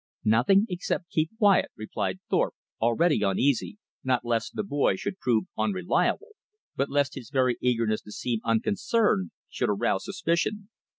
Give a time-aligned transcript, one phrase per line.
[0.25, 6.29] "Nothing except keep quiet," replied Thorpe, already uneasy, not lest the boy should prove unreliable,
[6.75, 10.69] but lest his very eagerness to seem unconcerned should arouse suspicion.